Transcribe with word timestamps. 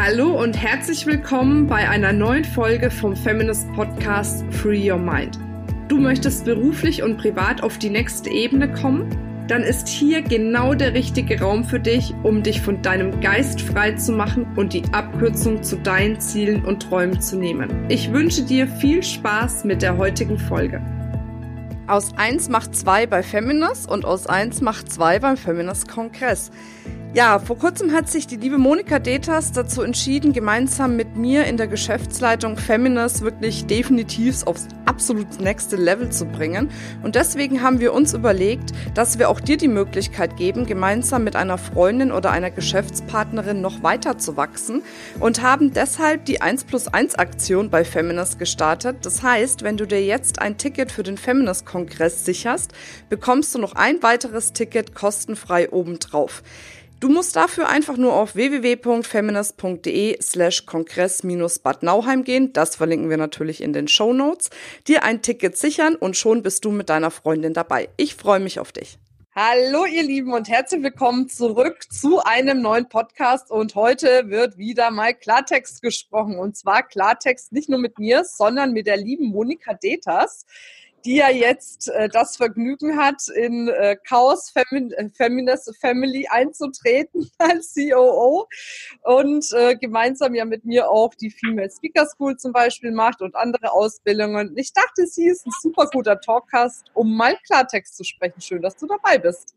Hallo 0.00 0.40
und 0.40 0.56
herzlich 0.56 1.06
willkommen 1.06 1.66
bei 1.66 1.88
einer 1.88 2.12
neuen 2.12 2.44
Folge 2.44 2.88
vom 2.88 3.16
Feminist 3.16 3.66
Podcast 3.72 4.44
Free 4.52 4.88
Your 4.88 4.96
Mind. 4.96 5.40
Du 5.88 5.98
möchtest 5.98 6.44
beruflich 6.44 7.02
und 7.02 7.18
privat 7.18 7.64
auf 7.64 7.78
die 7.78 7.90
nächste 7.90 8.30
Ebene 8.30 8.70
kommen? 8.70 9.10
Dann 9.48 9.64
ist 9.64 9.88
hier 9.88 10.22
genau 10.22 10.74
der 10.74 10.94
richtige 10.94 11.40
Raum 11.40 11.64
für 11.64 11.80
dich, 11.80 12.14
um 12.22 12.44
dich 12.44 12.60
von 12.60 12.80
deinem 12.80 13.20
Geist 13.20 13.60
frei 13.60 13.90
zu 13.90 14.12
machen 14.12 14.46
und 14.54 14.72
die 14.72 14.84
Abkürzung 14.92 15.64
zu 15.64 15.74
deinen 15.74 16.20
Zielen 16.20 16.64
und 16.64 16.80
Träumen 16.84 17.20
zu 17.20 17.36
nehmen. 17.36 17.68
Ich 17.88 18.12
wünsche 18.12 18.44
dir 18.44 18.68
viel 18.68 19.02
Spaß 19.02 19.64
mit 19.64 19.82
der 19.82 19.96
heutigen 19.96 20.38
Folge. 20.38 20.80
Aus 21.88 22.16
1 22.16 22.50
macht 22.50 22.76
2 22.76 23.08
bei 23.08 23.24
Feminist 23.24 23.90
und 23.90 24.04
aus 24.04 24.28
1 24.28 24.60
macht 24.60 24.92
2 24.92 25.18
beim 25.18 25.36
Feminist 25.36 25.88
Kongress. 25.88 26.52
Ja, 27.14 27.38
vor 27.38 27.56
kurzem 27.58 27.92
hat 27.92 28.10
sich 28.10 28.26
die 28.26 28.36
liebe 28.36 28.58
Monika 28.58 28.98
Detas 28.98 29.52
dazu 29.52 29.80
entschieden, 29.80 30.34
gemeinsam 30.34 30.94
mit 30.94 31.16
mir 31.16 31.46
in 31.46 31.56
der 31.56 31.66
Geschäftsleitung 31.66 32.58
Feminist 32.58 33.22
wirklich 33.22 33.64
definitiv 33.64 34.46
aufs 34.46 34.68
absolut 34.84 35.40
nächste 35.40 35.76
Level 35.76 36.10
zu 36.10 36.26
bringen. 36.26 36.68
Und 37.02 37.14
deswegen 37.14 37.62
haben 37.62 37.80
wir 37.80 37.94
uns 37.94 38.12
überlegt, 38.12 38.72
dass 38.94 39.18
wir 39.18 39.30
auch 39.30 39.40
dir 39.40 39.56
die 39.56 39.68
Möglichkeit 39.68 40.36
geben, 40.36 40.66
gemeinsam 40.66 41.24
mit 41.24 41.34
einer 41.34 41.56
Freundin 41.56 42.12
oder 42.12 42.30
einer 42.30 42.50
Geschäftspartnerin 42.50 43.62
noch 43.62 43.82
weiter 43.82 44.18
zu 44.18 44.36
wachsen 44.36 44.82
und 45.18 45.40
haben 45.40 45.72
deshalb 45.72 46.26
die 46.26 46.42
1 46.42 46.64
plus 46.64 46.88
1 46.88 47.14
Aktion 47.14 47.70
bei 47.70 47.86
Feminist 47.86 48.38
gestartet. 48.38 48.98
Das 49.06 49.22
heißt, 49.22 49.62
wenn 49.62 49.78
du 49.78 49.86
dir 49.86 50.04
jetzt 50.04 50.40
ein 50.42 50.58
Ticket 50.58 50.92
für 50.92 51.04
den 51.04 51.16
Feminist 51.16 51.64
Kongress 51.64 52.26
sicherst, 52.26 52.72
bekommst 53.08 53.54
du 53.54 53.58
noch 53.58 53.72
ein 53.76 54.02
weiteres 54.02 54.52
Ticket 54.52 54.94
kostenfrei 54.94 55.70
obendrauf. 55.70 56.42
Du 57.00 57.08
musst 57.08 57.36
dafür 57.36 57.68
einfach 57.68 57.96
nur 57.96 58.14
auf 58.14 58.34
www.feminist.de 58.34 60.20
slash 60.20 60.66
kongress-bad 60.66 61.84
Nauheim 61.84 62.24
gehen, 62.24 62.52
das 62.52 62.74
verlinken 62.74 63.08
wir 63.08 63.16
natürlich 63.16 63.62
in 63.62 63.72
den 63.72 63.86
Show 63.86 64.12
Notes, 64.12 64.50
dir 64.88 65.04
ein 65.04 65.22
Ticket 65.22 65.56
sichern 65.56 65.94
und 65.94 66.16
schon 66.16 66.42
bist 66.42 66.64
du 66.64 66.72
mit 66.72 66.88
deiner 66.88 67.12
Freundin 67.12 67.54
dabei. 67.54 67.88
Ich 67.98 68.16
freue 68.16 68.40
mich 68.40 68.58
auf 68.58 68.72
dich. 68.72 68.98
Hallo 69.32 69.84
ihr 69.84 70.02
Lieben 70.02 70.32
und 70.32 70.48
herzlich 70.48 70.82
willkommen 70.82 71.28
zurück 71.28 71.84
zu 71.88 72.18
einem 72.24 72.60
neuen 72.62 72.88
Podcast. 72.88 73.52
Und 73.52 73.76
heute 73.76 74.28
wird 74.28 74.58
wieder 74.58 74.90
mal 74.90 75.14
Klartext 75.14 75.80
gesprochen. 75.80 76.36
Und 76.36 76.56
zwar 76.56 76.82
Klartext 76.82 77.52
nicht 77.52 77.68
nur 77.68 77.78
mit 77.78 78.00
mir, 78.00 78.24
sondern 78.24 78.72
mit 78.72 78.88
der 78.88 78.96
lieben 78.96 79.26
Monika 79.26 79.74
Detas 79.74 80.44
die 81.04 81.16
ja 81.16 81.30
jetzt 81.30 81.88
äh, 81.90 82.08
das 82.08 82.36
Vergnügen 82.36 82.96
hat, 82.98 83.28
in 83.34 83.68
äh, 83.68 83.96
Chaos 84.06 84.50
Femin 84.50 84.92
äh, 84.92 85.08
Feminist 85.10 85.74
Family 85.80 86.26
einzutreten 86.28 87.30
als 87.38 87.74
COO 87.74 88.46
und 89.02 89.46
äh, 89.52 89.76
gemeinsam 89.76 90.34
ja 90.34 90.44
mit 90.44 90.64
mir 90.64 90.90
auch 90.90 91.14
die 91.14 91.30
Female 91.30 91.70
Speaker 91.70 92.06
School 92.06 92.36
zum 92.36 92.52
Beispiel 92.52 92.92
macht 92.92 93.22
und 93.22 93.34
andere 93.36 93.72
Ausbildungen. 93.72 94.52
Ich 94.56 94.72
dachte, 94.72 95.06
sie 95.06 95.26
ist 95.26 95.46
ein 95.46 95.52
super 95.62 95.86
guter 95.92 96.20
Talkcast, 96.20 96.86
um 96.94 97.16
mal 97.16 97.36
Klartext 97.46 97.96
zu 97.96 98.04
sprechen. 98.04 98.40
Schön, 98.40 98.62
dass 98.62 98.76
du 98.76 98.86
dabei 98.86 99.18
bist. 99.18 99.54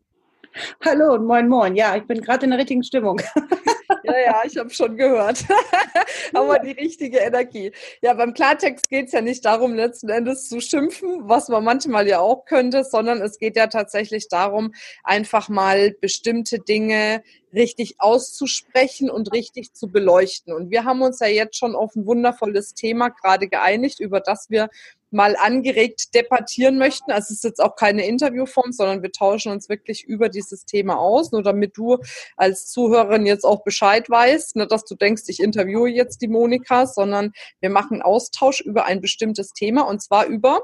Hallo 0.84 1.14
und 1.14 1.26
moin 1.26 1.48
moin. 1.48 1.76
Ja, 1.76 1.96
ich 1.96 2.04
bin 2.04 2.20
gerade 2.20 2.44
in 2.44 2.50
der 2.50 2.58
richtigen 2.58 2.82
Stimmung. 2.82 3.20
Ja, 4.04 4.18
ja, 4.18 4.42
ich 4.44 4.56
habe 4.56 4.70
schon 4.70 4.96
gehört. 4.96 5.44
Aber 6.34 6.58
die 6.58 6.72
richtige 6.72 7.18
Energie. 7.18 7.72
Ja, 8.00 8.14
beim 8.14 8.34
Klartext 8.34 8.88
geht 8.88 9.06
es 9.06 9.12
ja 9.12 9.20
nicht 9.20 9.44
darum, 9.44 9.74
letzten 9.74 10.08
Endes 10.08 10.48
zu 10.48 10.60
schimpfen, 10.60 11.28
was 11.28 11.48
man 11.48 11.64
manchmal 11.64 12.08
ja 12.08 12.20
auch 12.20 12.44
könnte, 12.44 12.84
sondern 12.84 13.20
es 13.22 13.38
geht 13.38 13.56
ja 13.56 13.68
tatsächlich 13.68 14.28
darum, 14.28 14.72
einfach 15.04 15.48
mal 15.48 15.92
bestimmte 16.00 16.58
Dinge 16.58 17.22
richtig 17.52 17.96
auszusprechen 17.98 19.10
und 19.10 19.32
richtig 19.32 19.74
zu 19.74 19.88
beleuchten. 19.88 20.52
Und 20.52 20.70
wir 20.70 20.84
haben 20.84 21.02
uns 21.02 21.20
ja 21.20 21.26
jetzt 21.26 21.56
schon 21.56 21.74
auf 21.74 21.94
ein 21.94 22.06
wundervolles 22.06 22.74
Thema 22.74 23.10
gerade 23.10 23.48
geeinigt, 23.48 24.00
über 24.00 24.20
das 24.20 24.48
wir 24.48 24.68
mal 25.12 25.36
angeregt 25.36 26.14
debattieren 26.14 26.78
möchten. 26.78 27.12
Also 27.12 27.26
es 27.26 27.38
ist 27.38 27.44
jetzt 27.44 27.62
auch 27.62 27.76
keine 27.76 28.06
Interviewform, 28.06 28.72
sondern 28.72 29.02
wir 29.02 29.12
tauschen 29.12 29.52
uns 29.52 29.68
wirklich 29.68 30.04
über 30.04 30.28
dieses 30.28 30.64
Thema 30.64 30.98
aus, 30.98 31.32
nur 31.32 31.42
damit 31.42 31.76
du 31.76 31.98
als 32.36 32.66
Zuhörerin 32.70 33.26
jetzt 33.26 33.44
auch 33.44 33.64
Bescheid 33.64 34.08
weißt, 34.08 34.56
nicht, 34.56 34.72
dass 34.72 34.84
du 34.84 34.94
denkst, 34.94 35.22
ich 35.26 35.40
interviewe 35.40 35.88
jetzt 35.88 36.22
die 36.22 36.28
Monika, 36.28 36.86
sondern 36.86 37.32
wir 37.60 37.70
machen 37.70 38.02
Austausch 38.02 38.60
über 38.60 38.84
ein 38.84 39.00
bestimmtes 39.00 39.52
Thema 39.52 39.82
und 39.82 40.02
zwar 40.02 40.26
über 40.26 40.60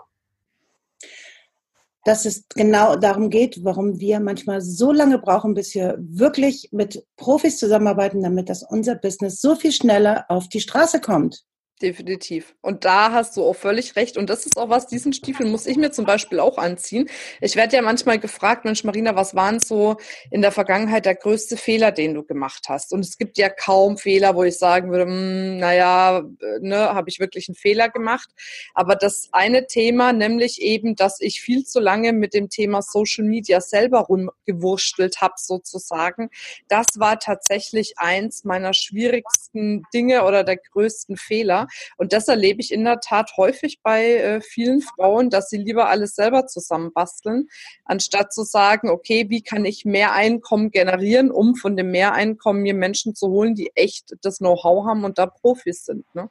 dass 2.05 2.25
es 2.25 2.45
genau 2.49 2.97
darum 2.97 3.29
geht, 3.29 3.65
warum 3.65 4.01
wir 4.01 4.19
manchmal 4.19 4.63
so 4.63 4.93
lange 4.93 5.19
brauchen, 5.19 5.53
bis 5.53 5.75
wir 5.75 5.97
wirklich 5.99 6.71
mit 6.73 7.05
Profis 7.17 7.59
zusammenarbeiten, 7.59 8.23
damit 8.23 8.49
das 8.49 8.63
unser 8.63 8.95
Business 8.95 9.43
so 9.43 9.55
viel 9.57 9.73
schneller 9.73 10.25
auf 10.29 10.49
die 10.49 10.61
Straße 10.61 11.03
kommt. 11.03 11.45
Definitiv. 11.81 12.57
Und 12.61 12.85
da 12.85 13.13
hast 13.13 13.37
du 13.37 13.45
auch 13.45 13.55
völlig 13.55 13.95
recht. 13.95 14.17
Und 14.17 14.29
das 14.29 14.47
ist 14.47 14.59
auch 14.59 14.69
was, 14.69 14.89
diesen 14.89 15.13
Stiefel 15.13 15.47
muss 15.47 15.65
ich 15.65 15.77
mir 15.77 15.93
zum 15.93 16.07
Beispiel 16.07 16.41
auch 16.41 16.59
anziehen. 16.59 17.09
Ich 17.41 17.55
werde 17.55 17.77
ja 17.77 17.83
manchmal 17.83 18.19
gefragt, 18.19 18.65
Mensch, 18.65 18.83
Marina, 18.83 19.15
was 19.15 19.37
waren 19.37 19.61
so 19.61 19.97
in 20.33 20.43
der 20.43 20.51
Vergangenheit 20.51 21.07
der 21.07 21.15
größte 21.15 21.57
Fehler, 21.57 21.93
den 21.93 22.15
du 22.15 22.25
gemacht 22.25 22.69
hast? 22.69 22.93
Und 22.93 23.05
es 23.05 23.17
gibt 23.17 23.39
ja 23.39 23.49
kaum 23.49 23.97
Fehler, 23.97 24.35
wo 24.35 24.43
ich 24.43 24.59
sagen 24.59 24.91
würde, 24.91 25.05
hm, 25.05 25.59
naja, 25.59 26.25
ne, 26.61 26.79
habe 26.95 27.11
ich 27.11 27.21
wirklich 27.21 27.49
einen 27.49 27.55
Fehler 27.55 27.89
gemacht. 27.91 28.29
Aber 28.75 28.97
das 28.97 29.29
eine 29.31 29.69
Thema, 29.69 30.13
nämlich 30.13 30.61
eben, 30.61 30.97
dass 30.97 31.21
ich 31.21 31.41
viel 31.41 31.65
zu 31.65 31.79
lange 31.79 32.13
mit 32.13 32.35
dem 32.35 32.49
Thema 32.49 32.83
Social 32.83 33.25
Media 33.25 33.61
selber 33.61 34.01
rumgewurstelt 34.01 35.21
habe, 35.21 35.35
sozusagen, 35.37 36.31
das 36.67 36.87
war 36.97 37.21
tatsächlich 37.21 38.01
eins 38.01 38.43
meiner 38.43 38.75
schwierigsten 38.75 39.85
Dinge 39.95 40.25
oder 40.25 40.43
der 40.43 40.57
größten 40.57 41.17
Fehler 41.17 41.68
und 41.97 42.13
das 42.13 42.29
erlebe 42.29 42.61
ich 42.61 42.73
in 42.73 42.85
der 42.85 43.01
Tat 43.01 43.33
häufig 43.37 43.81
bei 43.83 44.15
äh, 44.15 44.41
vielen 44.41 44.81
Frauen, 44.81 45.31
dass 45.31 45.49
sie 45.49 45.59
lieber 45.59 45.89
alles 45.89 46.15
selber 46.15 46.47
zusammenbasteln, 46.47 47.49
anstatt 47.85 48.33
zu 48.33 48.43
sagen, 48.45 48.89
okay, 48.91 49.27
wie 49.29 49.43
kann 49.43 49.65
ich 49.65 49.85
mehr 49.85 50.13
Einkommen 50.13 50.71
generieren, 50.71 51.31
um 51.31 51.55
von 51.55 51.77
dem 51.77 51.91
Mehreinkommen 51.91 52.63
mir 52.63 52.75
Menschen 52.75 53.15
zu 53.15 53.29
holen, 53.29 53.55
die 53.55 53.71
echt 53.75 54.17
das 54.23 54.39
Know-how 54.39 54.87
haben 54.87 55.05
und 55.05 55.19
da 55.19 55.27
Profis 55.27 55.85
sind. 55.85 56.05
Ne? 56.15 56.29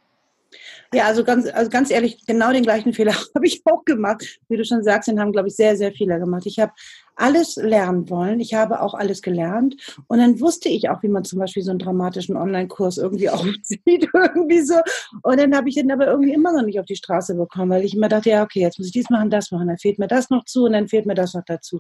Ja, 0.93 1.05
also 1.05 1.23
ganz, 1.23 1.47
also 1.47 1.69
ganz 1.69 1.91
ehrlich, 1.91 2.25
genau 2.25 2.51
den 2.51 2.63
gleichen 2.63 2.93
Fehler 2.93 3.13
habe 3.35 3.45
ich 3.45 3.61
auch 3.65 3.83
gemacht. 3.85 4.39
Wie 4.47 4.57
du 4.57 4.65
schon 4.65 4.83
sagst, 4.83 5.07
den 5.07 5.19
haben, 5.19 5.31
glaube 5.31 5.47
ich, 5.47 5.55
sehr, 5.55 5.75
sehr 5.75 5.91
viele 5.91 6.19
gemacht. 6.19 6.45
Ich 6.45 6.59
habe 6.59 6.71
alles 7.17 7.55
lernen 7.55 8.09
wollen. 8.09 8.39
Ich 8.39 8.53
habe 8.53 8.81
auch 8.81 8.93
alles 8.93 9.21
gelernt. 9.21 9.75
Und 10.07 10.19
dann 10.19 10.39
wusste 10.39 10.69
ich 10.69 10.89
auch, 10.89 11.01
wie 11.03 11.07
man 11.09 11.25
zum 11.25 11.39
Beispiel 11.39 11.63
so 11.63 11.71
einen 11.71 11.79
dramatischen 11.79 12.37
Online-Kurs 12.37 12.97
irgendwie 12.97 13.29
aufzieht, 13.29 14.07
irgendwie 14.13 14.61
so. 14.61 14.75
Und 15.23 15.39
dann 15.39 15.55
habe 15.55 15.67
ich 15.67 15.75
den 15.75 15.91
aber 15.91 16.07
irgendwie 16.07 16.33
immer 16.33 16.53
noch 16.53 16.63
nicht 16.63 16.79
auf 16.79 16.85
die 16.85 16.95
Straße 16.95 17.35
bekommen, 17.35 17.71
weil 17.71 17.83
ich 17.83 17.95
immer 17.95 18.07
dachte, 18.07 18.29
ja, 18.29 18.43
okay, 18.43 18.61
jetzt 18.61 18.77
muss 18.77 18.87
ich 18.87 18.93
dies 18.93 19.09
machen, 19.09 19.29
das 19.29 19.51
machen, 19.51 19.67
dann 19.67 19.77
fehlt 19.77 19.99
mir 19.99 20.07
das 20.07 20.29
noch 20.29 20.45
zu 20.45 20.65
und 20.65 20.73
dann 20.73 20.87
fehlt 20.87 21.05
mir 21.05 21.15
das 21.15 21.33
noch 21.33 21.43
dazu. 21.45 21.79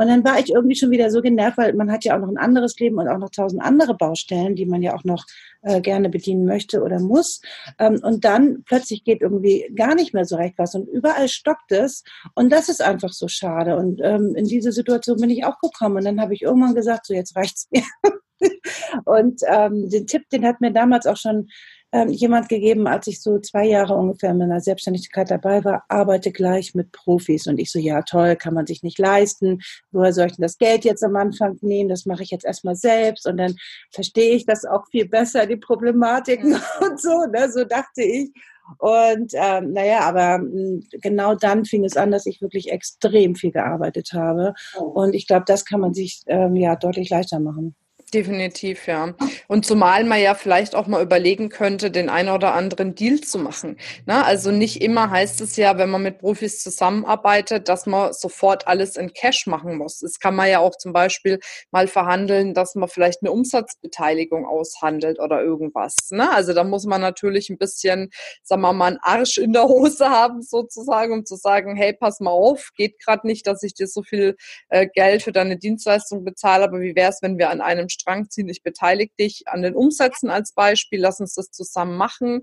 Und 0.00 0.08
dann 0.08 0.24
war 0.24 0.38
ich 0.38 0.48
irgendwie 0.48 0.76
schon 0.76 0.90
wieder 0.90 1.10
so 1.10 1.20
genervt, 1.20 1.58
weil 1.58 1.74
man 1.74 1.92
hat 1.92 2.06
ja 2.06 2.16
auch 2.16 2.20
noch 2.20 2.30
ein 2.30 2.38
anderes 2.38 2.78
Leben 2.78 2.98
und 2.98 3.06
auch 3.06 3.18
noch 3.18 3.28
tausend 3.28 3.60
andere 3.60 3.94
Baustellen, 3.94 4.56
die 4.56 4.64
man 4.64 4.80
ja 4.80 4.94
auch 4.94 5.04
noch 5.04 5.26
äh, 5.60 5.82
gerne 5.82 6.08
bedienen 6.08 6.46
möchte 6.46 6.82
oder 6.82 6.98
muss. 7.00 7.42
Ähm, 7.78 8.00
und 8.02 8.24
dann 8.24 8.62
plötzlich 8.64 9.04
geht 9.04 9.20
irgendwie 9.20 9.70
gar 9.76 9.94
nicht 9.94 10.14
mehr 10.14 10.24
so 10.24 10.36
recht 10.36 10.54
was 10.56 10.74
und 10.74 10.88
überall 10.88 11.28
stockt 11.28 11.70
es. 11.72 12.02
Und 12.34 12.50
das 12.50 12.70
ist 12.70 12.80
einfach 12.80 13.12
so 13.12 13.28
schade. 13.28 13.76
Und 13.76 14.00
ähm, 14.02 14.34
in 14.36 14.46
diese 14.46 14.72
Situation 14.72 15.18
bin 15.18 15.28
ich 15.28 15.44
auch 15.44 15.58
gekommen. 15.58 15.98
Und 15.98 16.06
dann 16.06 16.18
habe 16.18 16.32
ich 16.32 16.40
irgendwann 16.40 16.74
gesagt, 16.74 17.04
so 17.04 17.12
jetzt 17.12 17.36
reicht's 17.36 17.68
mir. 17.70 17.82
und 19.04 19.42
ähm, 19.48 19.90
den 19.90 20.06
Tipp, 20.06 20.30
den 20.30 20.46
hat 20.46 20.62
mir 20.62 20.72
damals 20.72 21.06
auch 21.06 21.18
schon 21.18 21.48
ähm, 21.92 22.08
jemand 22.08 22.48
gegeben, 22.48 22.86
als 22.86 23.06
ich 23.06 23.20
so 23.20 23.38
zwei 23.38 23.66
Jahre 23.66 23.94
ungefähr 23.94 24.30
in 24.30 24.38
meiner 24.38 24.60
Selbstständigkeit 24.60 25.30
dabei 25.30 25.64
war, 25.64 25.84
arbeite 25.88 26.30
gleich 26.30 26.74
mit 26.74 26.92
Profis. 26.92 27.46
Und 27.46 27.58
ich 27.58 27.72
so, 27.72 27.78
ja 27.78 28.02
toll, 28.02 28.36
kann 28.36 28.54
man 28.54 28.66
sich 28.66 28.82
nicht 28.82 28.98
leisten. 28.98 29.60
Woher 29.90 30.12
soll 30.12 30.26
ich 30.26 30.36
denn 30.36 30.42
das 30.42 30.58
Geld 30.58 30.84
jetzt 30.84 31.02
am 31.02 31.16
Anfang 31.16 31.58
nehmen? 31.62 31.88
Das 31.88 32.06
mache 32.06 32.22
ich 32.22 32.30
jetzt 32.30 32.44
erstmal 32.44 32.76
selbst. 32.76 33.26
Und 33.26 33.38
dann 33.38 33.56
verstehe 33.92 34.34
ich 34.34 34.46
das 34.46 34.64
auch 34.64 34.86
viel 34.90 35.08
besser, 35.08 35.46
die 35.46 35.56
Problematiken 35.56 36.54
und 36.80 37.00
so. 37.00 37.26
Ne? 37.26 37.50
So 37.50 37.64
dachte 37.64 38.02
ich. 38.02 38.30
Und 38.78 39.32
ähm, 39.34 39.72
naja, 39.72 40.00
aber 40.00 40.38
mh, 40.38 40.50
hm, 40.50 40.86
genau 41.02 41.34
dann 41.34 41.64
fing 41.64 41.84
es 41.84 41.96
an, 41.96 42.10
dass 42.10 42.26
ich 42.26 42.40
wirklich 42.40 42.70
extrem 42.70 43.34
viel 43.34 43.50
gearbeitet 43.50 44.12
habe. 44.12 44.54
Oh. 44.78 44.84
Und 44.84 45.14
ich 45.14 45.26
glaube, 45.26 45.44
das 45.46 45.64
kann 45.64 45.80
man 45.80 45.94
sich 45.94 46.22
ähm, 46.26 46.54
ja 46.56 46.76
deutlich 46.76 47.10
leichter 47.10 47.40
machen. 47.40 47.74
Definitiv, 48.12 48.88
ja. 48.88 49.14
Und 49.46 49.64
zumal 49.64 50.02
man 50.02 50.20
ja 50.20 50.34
vielleicht 50.34 50.74
auch 50.74 50.88
mal 50.88 51.00
überlegen 51.00 51.48
könnte, 51.48 51.92
den 51.92 52.08
einen 52.08 52.30
oder 52.30 52.54
anderen 52.54 52.96
Deal 52.96 53.20
zu 53.20 53.38
machen. 53.38 53.76
Na, 54.04 54.24
also 54.24 54.50
nicht 54.50 54.82
immer 54.82 55.10
heißt 55.10 55.40
es 55.40 55.54
ja, 55.54 55.78
wenn 55.78 55.90
man 55.90 56.02
mit 56.02 56.18
Profis 56.18 56.60
zusammenarbeitet, 56.60 57.68
dass 57.68 57.86
man 57.86 58.12
sofort 58.12 58.66
alles 58.66 58.96
in 58.96 59.12
Cash 59.12 59.46
machen 59.46 59.76
muss. 59.76 60.02
Es 60.02 60.18
kann 60.18 60.34
man 60.34 60.48
ja 60.48 60.58
auch 60.58 60.76
zum 60.76 60.92
Beispiel 60.92 61.38
mal 61.70 61.86
verhandeln, 61.86 62.52
dass 62.52 62.74
man 62.74 62.88
vielleicht 62.88 63.22
eine 63.22 63.30
Umsatzbeteiligung 63.30 64.44
aushandelt 64.44 65.20
oder 65.20 65.40
irgendwas. 65.40 65.94
Ne? 66.10 66.28
Also 66.32 66.52
da 66.52 66.64
muss 66.64 66.86
man 66.86 67.00
natürlich 67.00 67.48
ein 67.48 67.58
bisschen, 67.58 68.10
sagen 68.42 68.62
wir 68.62 68.72
mal, 68.72 68.88
einen 68.88 68.98
Arsch 69.02 69.38
in 69.38 69.52
der 69.52 69.68
Hose 69.68 70.10
haben 70.10 70.42
sozusagen, 70.42 71.12
um 71.12 71.24
zu 71.24 71.36
sagen, 71.36 71.76
hey, 71.76 71.92
pass 71.92 72.18
mal 72.18 72.32
auf, 72.32 72.70
geht 72.74 72.98
gerade 72.98 73.24
nicht, 73.24 73.46
dass 73.46 73.62
ich 73.62 73.74
dir 73.74 73.86
so 73.86 74.02
viel 74.02 74.36
äh, 74.68 74.88
Geld 74.92 75.22
für 75.22 75.32
deine 75.32 75.56
Dienstleistung 75.58 76.24
bezahle, 76.24 76.64
aber 76.64 76.80
wie 76.80 76.96
wäre 76.96 77.10
es, 77.10 77.22
wenn 77.22 77.38
wir 77.38 77.50
an 77.50 77.60
einem 77.60 77.88
Strang 78.00 78.30
ziehen, 78.30 78.48
ich 78.48 78.62
beteilige 78.62 79.12
dich 79.18 79.44
an 79.46 79.62
den 79.62 79.74
Umsätzen 79.74 80.30
als 80.30 80.52
Beispiel, 80.52 81.00
lass 81.00 81.20
uns 81.20 81.34
das 81.34 81.50
zusammen 81.50 81.96
machen. 81.96 82.42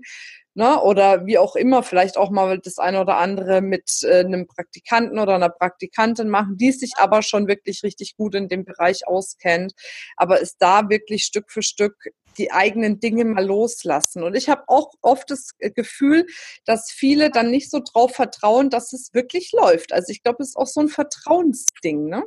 Ne? 0.54 0.80
Oder 0.82 1.24
wie 1.26 1.38
auch 1.38 1.54
immer, 1.54 1.84
vielleicht 1.84 2.16
auch 2.16 2.30
mal 2.30 2.58
das 2.58 2.78
eine 2.78 3.00
oder 3.00 3.18
andere 3.18 3.60
mit 3.60 4.02
äh, 4.02 4.20
einem 4.20 4.48
Praktikanten 4.48 5.18
oder 5.18 5.36
einer 5.36 5.50
Praktikantin 5.50 6.28
machen, 6.28 6.56
die 6.56 6.72
sich 6.72 6.94
aber 6.96 7.22
schon 7.22 7.46
wirklich 7.46 7.84
richtig 7.84 8.16
gut 8.16 8.34
in 8.34 8.48
dem 8.48 8.64
Bereich 8.64 9.06
auskennt, 9.06 9.74
aber 10.16 10.42
es 10.42 10.56
da 10.56 10.88
wirklich 10.88 11.24
Stück 11.24 11.52
für 11.52 11.62
Stück 11.62 11.94
die 12.38 12.52
eigenen 12.52 13.00
Dinge 13.00 13.24
mal 13.24 13.44
loslassen. 13.44 14.22
Und 14.22 14.34
ich 14.36 14.48
habe 14.48 14.62
auch 14.68 14.92
oft 15.02 15.30
das 15.30 15.50
Gefühl, 15.58 16.26
dass 16.64 16.90
viele 16.90 17.30
dann 17.30 17.50
nicht 17.50 17.70
so 17.70 17.80
drauf 17.80 18.14
vertrauen, 18.14 18.70
dass 18.70 18.92
es 18.92 19.12
wirklich 19.12 19.52
läuft. 19.52 19.92
Also 19.92 20.10
ich 20.10 20.22
glaube, 20.22 20.42
es 20.42 20.50
ist 20.50 20.56
auch 20.56 20.66
so 20.66 20.80
ein 20.80 20.88
Vertrauensding, 20.88 22.06
ne? 22.06 22.24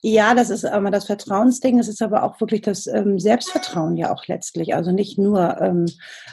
Ja, 0.00 0.36
das 0.36 0.50
ist 0.50 0.64
aber 0.64 0.92
das 0.92 1.06
Vertrauensding. 1.06 1.80
Es 1.80 1.88
ist 1.88 2.02
aber 2.02 2.22
auch 2.22 2.40
wirklich 2.40 2.62
das 2.62 2.86
ähm, 2.86 3.18
Selbstvertrauen 3.18 3.96
ja 3.96 4.14
auch 4.14 4.28
letztlich. 4.28 4.76
Also 4.76 4.92
nicht 4.92 5.18
nur 5.18 5.60
ähm, 5.60 5.86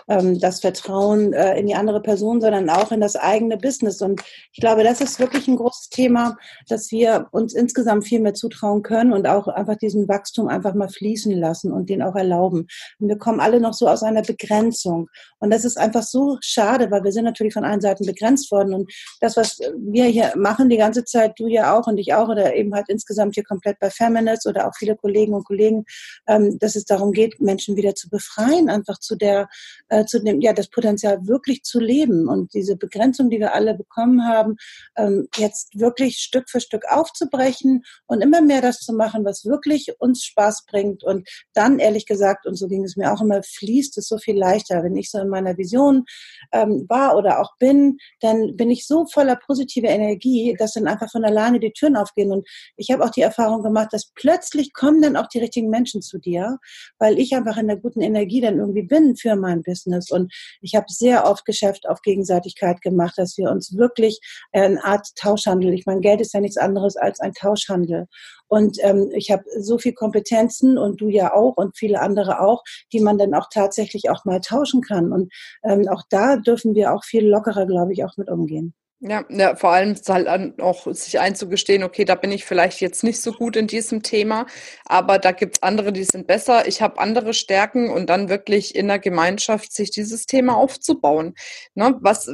ähm, 0.08 0.40
das 0.40 0.60
Vertrauen 0.60 1.34
äh, 1.34 1.58
in 1.58 1.66
die 1.66 1.74
andere 1.74 2.00
Person, 2.00 2.42
sondern 2.42 2.70
auch 2.70 2.92
in 2.92 3.02
das 3.02 3.16
eigene 3.16 3.58
Business. 3.58 4.04
Und 4.04 4.22
ich 4.54 4.60
glaube, 4.60 4.84
das 4.84 5.02
ist 5.02 5.20
wirklich 5.20 5.48
ein 5.48 5.56
großes 5.56 5.90
Thema, 5.90 6.38
dass 6.68 6.92
wir 6.92 7.26
uns 7.32 7.56
insgesamt 7.56 8.06
viel 8.06 8.20
mehr 8.20 8.36
zutrauen 8.36 8.84
können 8.84 9.14
und 9.14 9.26
auch 9.26 9.48
einfach 9.48 9.78
diesen 9.78 10.08
Wachstum 10.08 10.48
einfach 10.48 10.76
mal 10.76 10.90
fließen 10.90 11.32
lassen 11.32 11.72
und 11.72 11.90
den 11.90 12.04
auch 12.04 12.16
erlauben. 12.16 12.68
Und 13.00 13.08
wir 13.08 13.18
kommen 13.18 13.40
alle 13.40 13.60
noch 13.60 13.74
so 13.74 13.88
aus 13.88 14.04
einer 14.04 14.22
Begrenzung. 14.22 15.08
Und 15.40 15.50
das 15.50 15.66
ist 15.66 15.80
einfach 15.80 16.04
so 16.04 16.38
schade, 16.42 16.92
weil 16.92 17.04
wir 17.04 17.12
sind 17.12 17.26
natürlich 17.26 17.54
von 17.56 17.66
allen 17.66 17.82
Seiten 17.82 18.06
begrenzt 18.06 18.52
worden. 18.52 18.76
Und 18.76 18.94
das, 19.22 19.36
was 19.38 19.58
wir 19.76 20.06
hier 20.06 20.34
machen 20.36 20.70
die 20.70 20.78
ganze 20.78 21.04
Zeit, 21.04 21.34
du 21.40 21.48
ja 21.48 21.76
auch 21.76 21.88
und 21.88 21.98
ich 21.98 22.14
auch, 22.14 22.30
oder 22.30 22.56
eben 22.56 22.72
halt 22.76 22.90
insgesamt 22.90 23.34
hier 23.34 23.44
komplett 23.56 23.80
bei 23.80 23.90
Feminist 23.90 24.46
oder 24.48 24.68
auch 24.68 24.74
viele 24.78 24.96
Kollegen 24.96 25.34
und 25.34 25.46
Kollegen, 25.46 25.86
ähm, 26.28 26.58
dass 26.60 26.76
es 26.76 26.84
darum 26.86 27.12
geht, 27.12 27.40
Menschen 27.40 27.78
wieder 27.78 27.96
zu 27.96 28.10
befreien, 28.10 28.70
einfach 28.70 29.00
zu 29.00 29.16
der, 29.16 29.48
äh, 29.90 30.06
zu 30.06 30.22
dem, 30.22 30.42
ja, 30.42 30.54
das 30.54 30.70
Potenzial 30.70 31.26
wirklich 31.26 31.64
zu 31.64 31.80
leben 31.80 32.28
und 32.28 32.54
diese 32.54 32.76
Begrenzung, 32.76 33.30
die 33.30 33.40
wir 33.40 33.54
alle 33.54 33.76
bekommen 33.76 34.28
haben, 34.28 34.58
ähm, 34.98 35.28
jetzt 35.38 35.80
wirklich 35.80 36.18
Stück 36.18 36.50
für 36.50 36.60
Stück 36.60 36.84
aufzubrechen 36.90 37.84
und 38.08 38.22
immer 38.22 38.42
mehr 38.42 38.62
das 38.62 38.80
zu 38.80 38.94
machen, 38.94 39.24
was 39.24 39.46
wirklich 39.46 39.94
uns 40.00 40.24
Spaß 40.26 40.66
bringt 40.66 41.04
und 41.04 41.28
dann 41.54 41.80
ehrlich 41.80 42.06
gesagt, 42.06 42.46
und 42.46 42.56
so 42.56 42.68
ging 42.68 42.84
es 42.84 42.98
mir 42.98 43.14
auch 43.14 43.22
immer, 43.22 43.42
fließt 43.42 43.98
es 43.98 44.08
so 44.08 44.18
viel 44.18 44.38
leichter. 44.38 44.84
Wenn 44.84 44.98
ich 44.98 45.10
so 45.10 45.20
in 45.20 45.30
meiner 45.30 45.58
Vision 45.58 46.04
ähm, 46.52 46.86
war 46.90 47.16
oder 47.16 47.40
auch 47.40 47.52
bin, 47.60 47.98
dann 48.20 48.56
bin 48.56 48.70
ich 48.70 48.86
so 48.86 49.06
voller 49.06 49.36
positiver 49.36 49.88
Energie, 49.88 50.56
dass 50.58 50.74
dann 50.74 50.88
einfach 50.88 51.10
von 51.12 51.24
alleine 51.24 51.60
die 51.60 51.72
Türen 51.72 51.96
aufgehen. 51.96 52.32
Und 52.32 52.48
ich 52.76 52.92
habe 52.92 53.04
auch 53.04 53.10
die 53.10 53.22
Erfahrung 53.22 53.45
Erfahrung 53.46 53.64
gemacht, 53.64 53.90
dass 53.92 54.12
plötzlich 54.16 54.74
kommen 54.74 55.02
dann 55.02 55.16
auch 55.16 55.28
die 55.28 55.40
richtigen 55.40 55.70
Menschen 55.70 56.02
zu 56.02 56.18
dir, 56.18 56.58
weil 56.98 57.20
ich 57.20 57.36
einfach 57.36 57.58
in 57.58 57.68
der 57.68 57.78
guten 57.78 58.02
Energie 58.02 58.42
dann 58.42 58.60
irgendwie 58.60 58.84
bin 58.84 59.16
für 59.16 59.36
mein 59.36 59.62
Business. 59.62 60.10
Und 60.12 60.34
ich 60.62 60.76
habe 60.76 60.86
sehr 60.90 61.26
oft 61.26 61.46
Geschäft 61.46 61.88
auf 61.88 62.02
Gegenseitigkeit 62.02 62.82
gemacht, 62.82 63.14
dass 63.18 63.38
wir 63.38 63.52
uns 63.52 63.78
wirklich 63.78 64.20
eine 64.52 64.84
Art 64.84 65.08
Tauschhandel, 65.16 65.74
ich 65.74 65.86
meine, 65.86 66.02
Geld 66.02 66.22
ist 66.22 66.34
ja 66.34 66.40
nichts 66.40 66.58
anderes 66.58 66.96
als 66.98 67.20
ein 67.20 67.34
Tauschhandel. 67.34 68.08
Und 68.48 68.78
ähm, 68.82 69.12
ich 69.14 69.32
habe 69.32 69.44
so 69.60 69.78
viel 69.78 69.94
Kompetenzen 69.94 70.78
und 70.78 71.02
du 71.02 71.10
ja 71.10 71.34
auch 71.34 71.58
und 71.58 71.78
viele 71.78 72.00
andere 72.00 72.42
auch, 72.42 72.64
die 72.94 73.00
man 73.00 73.18
dann 73.18 73.34
auch 73.34 73.48
tatsächlich 73.52 74.10
auch 74.10 74.26
mal 74.26 74.40
tauschen 74.40 74.82
kann. 74.82 75.12
Und 75.12 75.34
ähm, 75.64 75.88
auch 75.88 76.04
da 76.10 76.38
dürfen 76.38 76.76
wir 76.76 76.94
auch 76.94 77.04
viel 77.04 77.28
lockerer, 77.28 77.66
glaube 77.66 77.94
ich, 77.94 78.04
auch 78.04 78.18
mit 78.18 78.30
umgehen. 78.30 78.74
Ja, 79.02 79.26
ja, 79.30 79.56
vor 79.56 79.72
allem 79.72 79.96
halt 80.08 80.62
auch 80.62 80.88
sich 80.94 81.20
einzugestehen, 81.20 81.84
okay, 81.84 82.06
da 82.06 82.16
bin 82.16 82.32
ich 82.32 82.46
vielleicht 82.46 82.80
jetzt 82.80 83.04
nicht 83.04 83.22
so 83.22 83.34
gut 83.34 83.58
in 83.58 83.68
diesem 83.68 84.04
Thema, 84.04 84.46
aber 84.86 85.20
da 85.20 85.32
gibt's 85.34 85.62
andere, 85.62 85.92
die 85.92 86.06
sind 86.06 86.28
besser. 86.28 86.66
Ich 86.68 86.82
habe 86.82 87.00
andere 87.00 87.34
Stärken 87.34 87.90
und 87.90 88.10
dann 88.10 88.30
wirklich 88.30 88.74
in 88.74 88.88
der 88.88 89.00
Gemeinschaft 89.00 89.74
sich 89.74 89.92
dieses 89.92 90.26
Thema 90.28 90.56
aufzubauen. 90.56 91.36
Ne? 91.74 91.98
Was, 92.00 92.30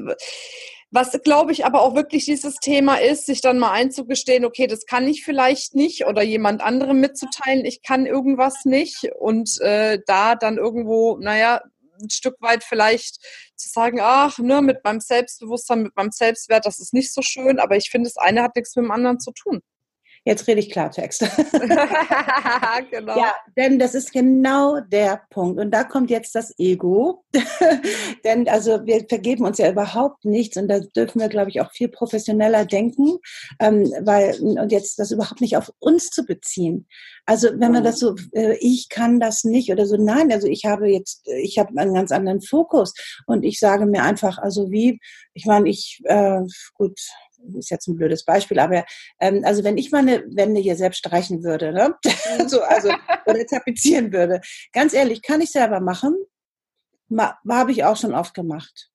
was 0.92 1.20
glaube 1.24 1.52
ich 1.52 1.66
aber 1.66 1.82
auch 1.82 1.96
wirklich 1.96 2.26
dieses 2.26 2.56
Thema 2.58 2.96
ist, 2.98 3.26
sich 3.26 3.42
dann 3.42 3.58
mal 3.58 3.72
einzugestehen, 3.72 4.46
okay, 4.46 4.68
das 4.68 4.86
kann 4.86 5.08
ich 5.08 5.24
vielleicht 5.26 5.74
nicht 5.74 6.06
oder 6.06 6.22
jemand 6.22 6.62
anderem 6.62 7.00
mitzuteilen, 7.00 7.66
ich 7.66 7.82
kann 7.82 8.06
irgendwas 8.06 8.66
nicht 8.66 9.10
und 9.20 9.60
äh, 9.62 10.00
da 10.06 10.36
dann 10.36 10.58
irgendwo, 10.58 11.18
naja, 11.18 11.62
ein 12.02 12.10
Stück 12.10 12.36
weit 12.42 12.64
vielleicht 12.64 13.18
zu 13.56 13.70
sagen, 13.70 14.00
ach, 14.02 14.38
ne, 14.40 14.62
mit 14.62 14.84
meinem 14.84 15.00
Selbstbewusstsein, 15.00 15.84
mit 15.84 15.96
meinem 15.96 16.12
Selbstwert, 16.12 16.66
das 16.66 16.80
ist 16.80 16.94
nicht 16.94 17.14
so 17.14 17.22
schön, 17.22 17.60
aber 17.60 17.78
ich 17.78 17.90
finde, 17.90 18.10
das 18.10 18.18
eine 18.18 18.44
hat 18.44 18.56
nichts 18.56 18.76
mit 18.76 18.86
dem 18.86 18.92
anderen 18.92 19.20
zu 19.20 19.32
tun. 19.32 19.62
Jetzt 20.24 20.48
rede 20.48 20.60
ich 20.60 20.70
Klartext. 20.70 21.22
genau. 22.92 23.18
Ja, 23.18 23.34
denn 23.58 23.80
das 23.80 23.96
ist 23.96 24.14
genau 24.14 24.80
der 24.80 25.22
Punkt. 25.32 25.60
Und 25.60 25.72
da 25.72 25.84
kommt 25.84 26.12
jetzt 26.12 26.36
das 26.36 26.54
Ego. 26.60 27.24
denn 28.24 28.48
also 28.48 28.86
wir 28.86 29.06
vergeben 29.10 29.46
uns 29.46 29.58
ja 29.58 29.72
überhaupt 29.72 30.24
nichts 30.24 30.58
und 30.58 30.68
da 30.68 30.80
dürfen 30.80 31.22
wir, 31.22 31.30
glaube 31.30 31.50
ich, 31.50 31.60
auch 31.60 31.72
viel 31.72 31.88
professioneller 31.88 32.66
denken, 32.66 33.18
ähm, 33.60 33.92
weil 34.02 34.40
und 34.42 34.72
jetzt 34.72 35.00
das 35.00 35.12
überhaupt 35.12 35.42
nicht 35.42 35.58
auf 35.58 35.72
uns 35.80 36.10
zu 36.10 36.24
beziehen. 36.24 36.88
Also 37.26 37.50
wenn 37.54 37.72
man 37.72 37.84
das 37.84 38.00
so, 38.00 38.16
äh, 38.34 38.58
ich 38.60 38.90
kann 38.90 39.20
das 39.20 39.44
nicht 39.44 39.72
oder 39.72 39.86
so, 39.86 39.96
nein, 39.98 40.32
also 40.32 40.48
ich 40.48 40.66
habe 40.66 40.88
jetzt, 40.88 41.28
ich 41.28 41.58
habe 41.58 41.78
einen 41.80 41.94
ganz 41.94 42.12
anderen 42.12 42.42
Fokus 42.42 42.94
und 43.26 43.44
ich 43.44 43.60
sage 43.60 43.86
mir 43.86 44.04
einfach, 44.04 44.38
also 44.38 44.70
wie, 44.70 45.00
ich 45.34 45.46
meine, 45.46 45.70
ich, 45.70 46.02
äh, 46.06 46.42
gut, 46.74 47.00
ist 47.58 47.70
jetzt 47.70 47.88
ein 47.88 47.96
blödes 47.96 48.26
Beispiel, 48.26 48.60
aber 48.60 48.86
ähm, 49.20 49.42
also 49.46 49.64
wenn 49.64 49.78
ich 49.78 49.92
meine 49.92 50.24
Wände 50.28 50.62
hier 50.62 50.76
selbst 50.76 51.00
streichen 51.00 51.44
würde, 51.44 51.72
ne? 51.74 51.96
So, 52.48 52.62
also 52.62 52.90
oder 53.26 53.46
tapezieren 53.46 54.12
würde, 54.12 54.42
ganz 54.74 54.94
ehrlich, 54.94 55.22
kann 55.22 55.42
ich 55.42 55.52
selber 55.52 55.80
machen, 55.80 56.16
habe 57.50 57.72
ich 57.72 57.84
auch 57.84 57.98
schon 57.98 58.14
oft 58.14 58.34
gemacht. 58.34 58.92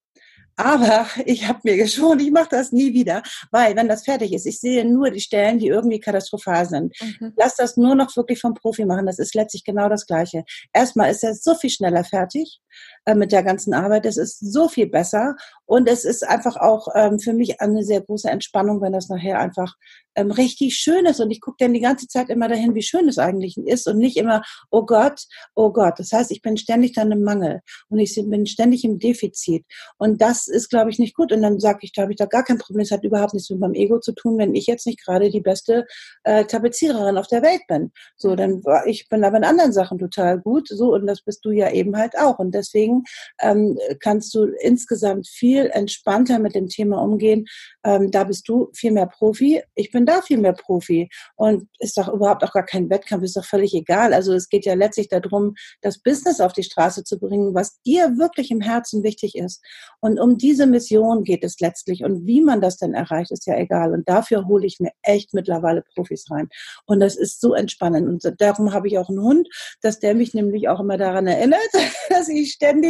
Aber 0.56 1.06
ich 1.26 1.46
habe 1.46 1.60
mir 1.64 1.76
geschworen, 1.76 2.19
ich 2.19 2.31
mache 2.31 2.48
das 2.50 2.72
nie 2.72 2.94
wieder, 2.94 3.22
weil 3.50 3.76
wenn 3.76 3.88
das 3.88 4.04
fertig 4.04 4.32
ist, 4.32 4.46
ich 4.46 4.58
sehe 4.58 4.84
nur 4.84 5.10
die 5.10 5.20
Stellen, 5.20 5.58
die 5.58 5.69
irgendwie 5.69 6.00
katastrophal 6.00 6.66
sind. 6.66 6.94
Mhm. 7.00 7.34
Lass 7.37 7.56
das 7.56 7.76
nur 7.76 7.94
noch 7.94 8.14
wirklich 8.16 8.40
vom 8.40 8.54
Profi 8.54 8.84
machen. 8.84 9.06
Das 9.06 9.19
ist 9.19 9.34
letztlich 9.34 9.64
genau 9.64 9.88
das 9.88 10.06
Gleiche. 10.06 10.44
Erstmal 10.72 11.10
ist 11.10 11.22
er 11.22 11.34
so 11.34 11.54
viel 11.54 11.70
schneller 11.70 12.04
fertig 12.04 12.60
äh, 13.06 13.14
mit 13.14 13.32
der 13.32 13.43
ganzen 13.43 13.73
Arbeit. 13.73 14.05
Es 14.05 14.17
ist 14.17 14.41
so 14.41 14.69
viel 14.69 14.88
besser 14.88 15.37
und 15.64 15.88
es 15.88 16.05
ist 16.05 16.26
einfach 16.26 16.56
auch 16.56 16.88
ähm, 16.94 17.19
für 17.19 17.32
mich 17.32 17.61
eine 17.61 17.85
sehr 17.85 18.00
große 18.00 18.29
Entspannung, 18.29 18.81
wenn 18.81 18.93
das 18.93 19.08
nachher 19.08 19.38
einfach 19.38 19.75
ähm, 20.17 20.31
richtig 20.31 20.76
schön 20.76 21.06
ist. 21.06 21.20
Und 21.20 21.31
ich 21.31 21.41
gucke 21.41 21.56
dann 21.61 21.75
die 21.75 21.81
ganze 21.81 22.08
Zeit 22.08 22.31
immer 22.31 22.49
dahin, 22.49 22.75
wie 22.75 22.82
schön 22.82 23.08
es 23.08 23.19
eigentlich 23.19 23.56
ist 23.58 23.87
und 23.87 23.99
nicht 23.99 24.17
immer, 24.17 24.43
oh 24.70 24.85
Gott, 24.85 25.25
oh 25.55 25.73
Gott. 25.73 25.99
Das 25.99 26.12
heißt, 26.12 26.31
ich 26.31 26.43
bin 26.43 26.56
ständig 26.56 26.94
dann 26.94 27.12
im 27.12 27.23
Mangel 27.23 27.61
und 27.88 27.99
ich 27.99 28.14
bin 28.14 28.47
ständig 28.47 28.85
im 28.85 28.99
Defizit. 28.99 29.64
Und 29.99 30.21
das 30.21 30.49
ist, 30.49 30.69
glaube 30.69 30.90
ich, 30.90 30.99
nicht 30.99 31.14
gut. 31.14 31.33
Und 31.33 31.42
dann 31.42 31.61
sage 31.61 31.80
ich, 31.83 31.92
da 31.92 32.02
habe 32.02 32.12
ich 32.12 32.19
da 32.19 32.26
gar 32.26 32.45
kein 32.45 32.59
Problem. 32.59 32.83
Es 32.83 32.90
hat 32.90 33.04
überhaupt 33.04 33.35
nichts 33.35 33.50
mit 33.50 33.61
meinem 33.61 33.75
Ego 33.75 34.00
zu 34.00 34.12
tun, 34.12 34.38
wenn 34.38 34.54
ich 34.54 34.66
jetzt 34.66 34.87
nicht 34.87 35.04
gerade 35.04 35.30
die 35.30 35.40
beste 35.40 35.87
äh, 36.25 36.45
Tapeziererin 36.45 37.19
auf 37.19 37.28
der 37.28 37.42
Welt 37.42 37.62
bin. 37.69 37.92
So, 38.16 38.35
dann 38.35 38.64
war 38.64 38.87
ich 38.87 39.09
bin 39.09 39.25
aber 39.25 39.37
in 39.37 39.45
anderen 39.45 39.73
Sachen 39.73 39.99
total 39.99 40.40
gut. 40.40 40.69
So, 40.69 40.95
und 40.95 41.07
das 41.07 41.23
bist 41.23 41.45
du 41.45 41.50
ja 41.50 41.71
eben 41.71 41.97
halt 41.97 42.16
auch. 42.19 42.38
Und 42.38 42.54
deswegen 42.54 42.96
ähm, 43.41 43.79
kannst 44.00 44.35
du 44.35 44.45
insgesamt 44.61 45.29
viel 45.29 45.67
entspannter 45.73 46.38
mit 46.38 46.55
dem 46.55 46.69
Thema 46.69 47.03
umgehen. 47.03 47.47
Ähm, 47.85 48.11
da 48.11 48.25
bist 48.25 48.49
du 48.49 48.71
viel 48.75 48.93
mehr 48.93 49.07
Profi. 49.07 49.62
Ich 49.75 49.91
bin 49.91 50.07
da 50.07 50.23
viel 50.23 50.38
mehr 50.38 50.53
Profi. 50.53 51.09
Und 51.37 51.69
ist 51.79 51.97
doch 51.97 52.12
überhaupt 52.12 52.45
auch 52.45 52.53
gar 52.53 52.65
kein 52.65 52.91
Wettkampf, 52.91 53.25
ist 53.25 53.37
doch 53.37 53.45
völlig 53.45 53.75
egal. 53.75 54.12
Also 54.12 54.33
es 54.33 54.49
geht 54.49 54.65
ja 54.65 54.75
letztlich 54.75 55.09
darum, 55.09 55.55
das 55.83 55.99
Business 55.99 56.41
auf 56.41 56.53
die 56.53 56.62
Straße 56.62 57.05
zu 57.05 57.19
bringen, 57.19 57.55
was 57.55 57.81
dir 57.83 58.17
wirklich 58.19 58.50
im 58.50 58.61
Herzen 58.61 59.03
wichtig 59.03 59.37
ist. 59.37 59.62
Und 60.00 60.19
um 60.19 60.38
diese 60.38 60.67
Mission 60.67 61.25
geht 61.25 61.45
es 61.45 61.61
letztlich. 61.61 62.05
Und 62.05 62.26
wie 62.26 62.41
man 62.41 62.61
das 62.61 62.76
denn 62.76 62.95
erreicht, 62.95 63.31
ist 63.31 63.47
ja 63.47 63.57
egal. 63.57 63.93
Und 63.93 64.09
dafür 64.09 64.47
hole 64.47 64.67
ich 64.67 64.81
mir 64.81 64.93
echt 65.03 65.35
mittlerweile 65.35 65.83
Profis 65.95 66.26
rein. 66.31 66.49
Und 66.87 67.00
das 67.00 67.17
ist 67.17 67.41
so 67.41 67.55
entspannend. 67.55 68.09
Und 68.09 68.41
darum 68.41 68.73
habe 68.73 68.88
ich 68.88 68.99
auch 68.99 69.09
einen 69.09 69.23
Hund, 69.23 69.49
dass 69.81 69.99
der 69.99 70.15
mich 70.15 70.35
nämlich 70.35 70.69
auch 70.69 70.81
immer 70.81 70.97
daran 70.97 71.26
erinnert, 71.26 71.61
dass 72.09 72.29
ich 72.29 72.53
ständig 72.53 72.86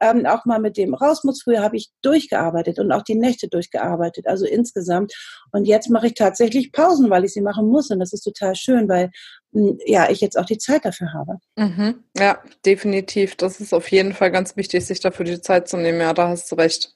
ähm, 0.00 0.26
auch 0.26 0.44
mal 0.44 0.60
mit 0.60 0.76
dem 0.76 0.94
raus 0.94 1.24
muss. 1.24 1.42
Früher 1.42 1.62
habe 1.62 1.76
ich 1.76 1.90
durchgearbeitet 2.02 2.78
und 2.78 2.92
auch 2.92 3.02
die 3.02 3.14
Nächte 3.14 3.48
durchgearbeitet, 3.48 4.26
also 4.26 4.46
insgesamt. 4.46 5.12
Und 5.52 5.66
jetzt 5.66 5.90
mache 5.90 6.08
ich 6.08 6.14
tatsächlich 6.14 6.72
Pausen, 6.72 7.10
weil 7.10 7.24
ich 7.24 7.32
sie 7.32 7.40
machen 7.40 7.68
muss. 7.68 7.90
Und 7.90 8.00
das 8.00 8.12
ist 8.12 8.22
total 8.22 8.54
schön, 8.54 8.88
weil 8.88 9.10
hm, 9.52 9.78
ja, 9.86 10.10
ich 10.10 10.20
jetzt 10.20 10.38
auch 10.38 10.46
die 10.46 10.58
Zeit 10.58 10.84
dafür 10.84 11.12
habe. 11.12 11.38
Mhm. 11.56 12.04
Ja, 12.16 12.42
definitiv. 12.66 13.36
Das 13.36 13.60
ist 13.60 13.72
auf 13.72 13.88
jeden 13.90 14.12
Fall 14.12 14.30
ganz 14.30 14.56
wichtig, 14.56 14.84
sich 14.84 15.00
dafür 15.00 15.24
die 15.24 15.40
Zeit 15.40 15.68
zu 15.68 15.76
nehmen. 15.76 16.00
Ja, 16.00 16.12
da 16.12 16.28
hast 16.28 16.50
du 16.50 16.56
recht. 16.56 16.94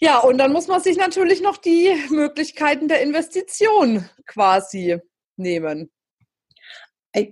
Ja, 0.00 0.18
und 0.18 0.38
dann 0.38 0.52
muss 0.52 0.66
man 0.66 0.80
sich 0.82 0.96
natürlich 0.96 1.42
noch 1.42 1.56
die 1.56 1.94
Möglichkeiten 2.10 2.88
der 2.88 3.02
Investition 3.02 4.08
quasi 4.26 4.98
nehmen. 5.36 5.90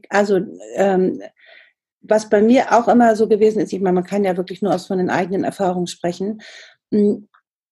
Also 0.09 0.41
ähm, 0.75 1.23
was 2.01 2.29
bei 2.29 2.43
mir 2.43 2.73
auch 2.73 2.89
immer 2.89 3.17
so 3.17 3.29
gewesen 3.29 3.61
ist, 3.61 3.73
ich 3.73 3.81
meine, 3.81 3.95
man 3.95 4.05
kann 4.05 4.25
ja 4.25 4.37
wirklich 4.37 4.63
nur 4.63 4.75
aus 4.75 4.87
von 4.87 4.99
den 4.99 5.11
eigenen 5.11 5.45
Erfahrungen 5.45 5.87
sprechen. 5.87 6.41
Hm, 6.93 7.29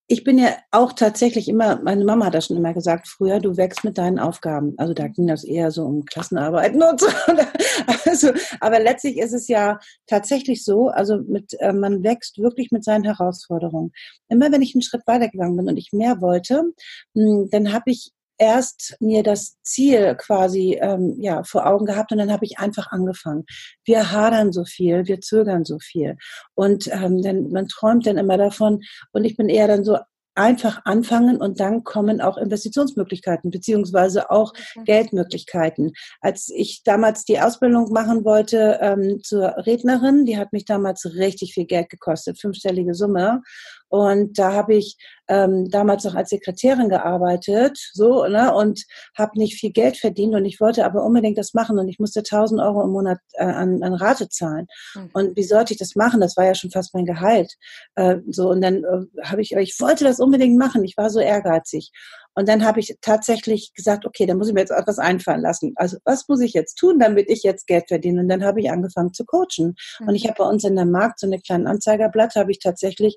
ich 0.09 0.23
bin 0.23 0.39
ja 0.39 0.57
auch 0.71 0.93
tatsächlich 0.93 1.49
immer, 1.49 1.81
meine 1.83 2.05
Mama 2.05 2.27
hat 2.27 2.35
das 2.35 2.47
schon 2.47 2.57
immer 2.57 2.73
gesagt, 2.73 3.09
früher, 3.09 3.41
du 3.41 3.57
wächst 3.57 3.83
mit 3.83 3.99
deinen 3.99 4.21
Aufgaben. 4.21 4.75
Also 4.77 4.95
da 4.95 5.09
ging 5.09 5.27
das 5.27 5.43
eher 5.43 5.73
so 5.73 5.85
um 5.85 6.05
Klassenarbeiten 6.05 6.83
und 6.83 7.01
so. 7.01 7.07
Also, 8.07 8.31
aber 8.61 8.81
letztlich 8.81 9.19
ist 9.19 9.35
es 9.35 9.49
ja 9.49 9.79
tatsächlich 10.07 10.65
so, 10.65 10.89
also 10.89 11.19
mit, 11.19 11.55
äh, 11.61 11.73
man 11.73 12.03
wächst 12.03 12.39
wirklich 12.39 12.71
mit 12.71 12.85
seinen 12.85 13.05
Herausforderungen. 13.05 13.93
Immer 14.29 14.51
wenn 14.51 14.63
ich 14.63 14.75
einen 14.75 14.83
Schritt 14.83 15.03
weitergegangen 15.07 15.57
bin 15.57 15.69
und 15.69 15.77
ich 15.77 15.93
mehr 15.93 16.21
wollte, 16.23 16.63
hm, 17.15 17.49
dann 17.51 17.73
habe 17.73 17.91
ich 17.91 18.13
erst 18.39 18.97
mir 19.01 19.23
das 19.23 19.57
Ziel 19.63 20.15
quasi 20.17 20.79
ähm, 20.81 21.17
ja 21.21 21.43
vor 21.45 21.67
Augen 21.67 21.87
gehabt 21.87 22.13
und 22.13 22.19
dann 22.19 22.33
habe 22.33 22.45
ich 22.45 22.59
einfach 22.59 22.89
angefangen. 22.93 23.45
Wir 23.85 24.13
hadern 24.13 24.53
so 24.53 24.65
viel, 24.65 25.07
wir 25.07 25.21
zögern 25.21 25.65
so 25.65 25.79
viel 25.79 26.17
und 26.55 26.89
ähm, 26.93 27.23
dann 27.23 27.51
man 27.51 27.69
träumt 27.69 28.07
dann 28.07 28.19
immer 28.19 28.37
davon 28.37 28.83
und 29.13 29.25
ich 29.25 29.37
bin 29.37 29.49
eher 29.49 29.69
dann 29.69 29.85
so 29.85 29.99
einfach 30.37 30.83
anfangen 30.85 31.39
und 31.39 31.61
dann 31.61 31.83
kommen 31.83 32.21
auch 32.21 32.37
Investitionsmöglichkeiten 32.37 33.51
beziehungsweise 33.51 34.31
auch 34.31 34.53
okay. 34.77 34.85
Geldmöglichkeiten. 34.85 35.93
Als 36.21 36.51
ich 36.55 36.83
damals 36.85 37.25
die 37.25 37.41
Ausbildung 37.41 37.91
machen 37.91 38.25
wollte 38.25 38.79
ähm, 38.83 39.21
zur 39.23 39.57
Rednerin, 39.67 40.27
die 40.27 40.37
hat 40.39 40.53
mich 40.53 40.67
damals 40.67 41.07
richtig 41.17 41.55
viel 41.55 41.67
Geld 41.67 41.89
gekostet, 41.89 42.39
fünfstellige 42.39 42.95
Summe. 42.95 43.43
Und 43.89 44.39
da 44.39 44.53
habe 44.53 44.75
ich 44.75 44.97
ähm, 45.29 45.69
damals 45.71 46.05
noch 46.05 46.15
als 46.15 46.31
Sekretärin 46.31 46.89
gearbeitet, 46.89 47.79
so, 47.93 48.27
ne, 48.27 48.55
und 48.55 48.85
habe 49.17 49.39
nicht 49.39 49.59
viel 49.59 49.73
Geld 49.73 49.97
verdient 49.97 50.35
und 50.35 50.45
ich 50.45 50.61
wollte 50.61 50.85
aber 50.85 51.05
unbedingt 51.05 51.39
das 51.39 51.55
machen 51.55 51.79
und 51.79 51.89
ich 51.89 51.99
musste 51.99 52.21
1000 52.21 52.61
Euro 52.61 52.83
im 52.83 52.91
Monat 52.91 53.19
äh, 53.35 53.45
an, 53.45 53.83
an 53.83 53.95
Rate 53.95 54.29
zahlen. 54.29 54.67
Mhm. 54.95 55.11
Und 55.13 55.37
wie 55.37 55.43
sollte 55.43 55.73
ich 55.73 55.79
das 55.79 55.97
machen? 55.97 56.21
Das 56.21 56.37
war 56.37 56.45
ja 56.45 56.55
schon 56.55 56.71
fast 56.71 56.95
mein 56.95 57.07
Gehalt. 57.07 57.55
Äh, 57.97 58.19
so, 58.29 58.51
und 58.51 58.61
dann 58.61 58.85
äh, 58.85 59.25
habe 59.25 59.43
ich, 59.43 59.53
ich 59.53 59.77
wollte 59.81 60.05
das 60.05 60.21
unbedingt 60.21 60.59
machen. 60.59 60.85
Ich 60.85 60.97
war 60.97 61.11
so 61.11 61.21
ehrgeizig. 61.21 61.91
Und 62.39 62.49
dann 62.51 62.67
habe 62.67 62.81
ich 62.81 62.95
tatsächlich 63.01 63.73
gesagt, 63.75 64.05
okay, 64.05 64.27
dann 64.27 64.37
muss 64.37 64.49
ich 64.49 64.55
mir 64.55 64.61
jetzt 64.61 64.71
etwas 64.71 64.99
einfallen 64.99 65.41
lassen. 65.41 65.73
Also 65.77 65.97
was 66.05 66.29
muss 66.29 66.43
ich 66.43 66.53
jetzt 66.53 66.75
tun, 66.75 66.99
damit 66.99 67.31
ich 67.31 67.43
jetzt 67.43 67.67
Geld 67.67 67.89
verdiene? 67.89 68.21
Und 68.21 68.29
dann 68.29 68.45
habe 68.45 68.61
ich 68.61 68.71
angefangen 68.71 69.15
zu 69.15 69.25
coachen. 69.25 69.75
Mhm. 70.01 70.09
Und 70.09 70.15
ich 70.15 70.27
habe 70.27 70.35
bei 70.37 70.45
uns 70.45 70.63
in 70.65 70.77
der 70.77 70.85
Markt 70.85 71.19
so 71.19 71.27
eine 71.27 71.41
kleine 71.41 71.69
Anzeigerblatt, 71.69 72.35
habe 72.35 72.51
ich 72.51 72.59
tatsächlich 72.59 73.17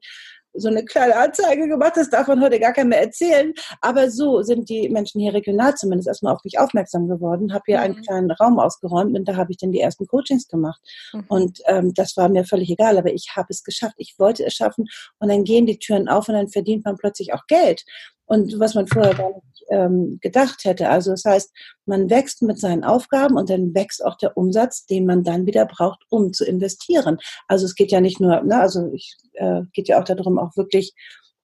so 0.53 0.68
eine 0.68 0.84
kleine 0.84 1.15
Anzeige 1.15 1.68
gemacht, 1.68 1.94
das 1.96 2.10
darf 2.10 2.27
man 2.27 2.41
heute 2.41 2.60
gar 2.60 2.74
keiner 2.74 2.89
mehr 2.89 3.01
erzählen. 3.01 3.53
Aber 3.82 4.10
so 4.10 4.41
sind 4.41 4.70
die 4.70 4.89
Menschen 4.89 5.22
hier 5.22 5.34
regional 5.34 5.75
zumindest 5.75 6.08
erstmal 6.08 6.34
auf 6.34 6.44
mich 6.44 6.60
aufmerksam 6.60 7.08
geworden, 7.08 7.53
habe 7.53 7.63
hier 7.68 7.77
mhm. 7.77 7.84
einen 7.84 8.01
kleinen 8.01 8.32
Raum 8.32 8.60
ausgeräumt 8.60 9.18
und 9.18 9.27
da 9.27 9.36
habe 9.36 9.51
ich 9.51 9.58
dann 9.58 9.72
die 9.72 9.79
ersten 9.79 10.08
Coachings 10.08 10.48
gemacht. 10.48 10.82
Mhm. 11.13 11.25
Und 11.27 11.60
ähm, 11.65 11.94
das 11.94 12.18
war 12.18 12.29
mir 12.29 12.46
völlig 12.46 12.70
egal, 12.70 12.98
aber 12.98 13.12
ich 13.13 13.32
habe 13.36 13.48
es 13.50 13.63
geschafft. 13.63 13.96
Ich 13.98 14.15
wollte 14.18 14.46
es 14.46 14.53
schaffen 14.53 14.86
und 15.20 15.29
dann 15.29 15.44
gehen 15.44 15.65
die 15.65 15.79
Türen 15.79 16.08
auf 16.08 16.27
und 16.27 16.36
dann 16.36 16.50
verdient 16.50 16.86
man 16.86 16.98
plötzlich 16.98 17.34
auch 17.34 17.46
Geld 17.48 17.86
und 18.29 18.59
was 18.59 18.75
man 18.75 18.88
vorher 18.88 19.15
gar 19.15 19.33
nicht 19.33 19.65
ähm, 19.69 20.19
gedacht 20.21 20.63
hätte. 20.63 20.89
Also 20.89 21.12
das 21.12 21.25
heißt, 21.25 21.51
man 21.86 22.09
wächst 22.09 22.43
mit 22.43 22.59
seinen 22.59 22.83
Aufgaben 22.83 23.38
und 23.38 23.50
dann 23.50 23.74
wächst 23.74 24.05
auch 24.05 24.15
der 24.17 24.38
Umsatz, 24.38 24.86
den 24.86 25.05
man 25.05 25.24
dann 25.24 25.48
wieder 25.48 25.65
braucht, 25.65 26.03
um 26.09 26.31
zu 26.31 26.45
investieren. 26.45 27.17
Also 27.48 27.65
es 27.65 27.75
geht 27.75 27.91
ja 27.91 28.01
nicht 28.01 28.21
nur, 28.21 28.41
ne, 28.41 28.59
also 28.59 28.91
ich 28.93 29.17
äh, 29.33 29.62
geht 29.74 29.88
ja 29.88 30.00
auch 30.00 30.03
darum, 30.03 30.38
auch 30.38 30.55
wirklich 30.55 30.93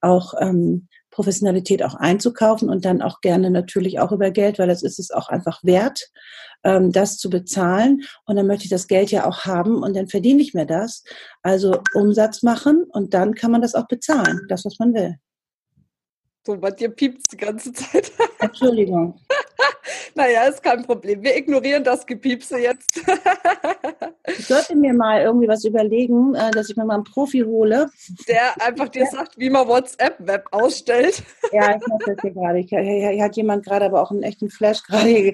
auch 0.01 0.35
ähm, 0.39 0.87
Professionalität 1.09 1.81
auch 1.81 1.95
einzukaufen 1.95 2.69
und 2.69 2.85
dann 2.85 3.01
auch 3.01 3.19
gerne 3.21 3.49
natürlich 3.49 3.99
auch 3.99 4.11
über 4.11 4.29
Geld, 4.29 4.59
weil 4.59 4.67
das 4.67 4.83
ist 4.83 4.99
es 4.99 5.09
auch 5.09 5.29
einfach 5.29 5.63
wert, 5.63 6.11
ähm, 6.63 6.91
das 6.91 7.17
zu 7.17 7.31
bezahlen. 7.31 8.03
Und 8.25 8.35
dann 8.35 8.45
möchte 8.45 8.65
ich 8.65 8.69
das 8.69 8.87
Geld 8.87 9.09
ja 9.09 9.25
auch 9.25 9.45
haben 9.45 9.81
und 9.81 9.95
dann 9.95 10.07
verdiene 10.07 10.43
ich 10.43 10.53
mir 10.53 10.67
das. 10.67 11.03
Also 11.41 11.79
Umsatz 11.95 12.43
machen 12.43 12.83
und 12.89 13.15
dann 13.15 13.33
kann 13.33 13.49
man 13.49 13.61
das 13.61 13.73
auch 13.73 13.87
bezahlen, 13.87 14.41
das, 14.49 14.65
was 14.65 14.77
man 14.77 14.93
will. 14.93 15.15
So, 16.45 16.55
bei 16.57 16.69
dir 16.69 16.89
piept 16.89 17.31
die 17.31 17.37
ganze 17.37 17.73
Zeit. 17.73 18.11
Entschuldigung. 18.39 19.19
naja, 20.13 20.43
ist 20.43 20.61
kein 20.61 20.83
Problem. 20.85 21.23
Wir 21.23 21.35
ignorieren 21.35 21.83
das 21.83 22.05
Gepiepse 22.05 22.59
jetzt. 22.59 23.01
ich 24.27 24.45
sollte 24.45 24.75
mir 24.75 24.93
mal 24.93 25.21
irgendwie 25.21 25.47
was 25.47 25.65
überlegen, 25.65 26.35
äh, 26.35 26.51
dass 26.51 26.69
ich 26.69 26.77
mir 26.77 26.85
mal 26.85 26.95
einen 26.95 27.03
Profi 27.03 27.39
hole. 27.39 27.89
Der 28.27 28.61
einfach 28.61 28.89
dir 28.89 29.07
sagt, 29.07 29.39
wie 29.39 29.49
man 29.49 29.67
WhatsApp-Web 29.67 30.45
ausstellt. 30.51 31.23
ja, 31.51 31.77
ich 31.77 31.87
mache 31.87 32.13
das 32.13 32.17
hier 32.21 32.31
gerade. 32.31 32.59
Hier 32.59 33.23
hat 33.23 33.35
jemand 33.35 33.65
gerade 33.65 33.85
aber 33.85 34.03
auch 34.03 34.11
einen 34.11 34.21
echten 34.21 34.51
Flash 34.51 34.83
gerade, 34.83 35.33